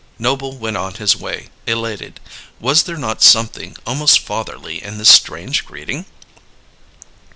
Noble 0.17 0.57
went 0.57 0.77
on 0.77 0.95
his 0.95 1.15
way, 1.15 1.49
elated. 1.67 2.19
Was 2.59 2.81
there 2.81 2.97
not 2.97 3.21
something 3.21 3.77
almost 3.85 4.17
fatherly 4.21 4.81
in 4.83 4.97
this 4.97 5.09
strange 5.11 5.63
greeting? 5.63 6.05